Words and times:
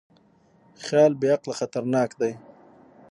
خیال 0.85 1.11
بېعقله 1.21 1.53
خطرناک 1.59 2.09
دی. 2.19 2.33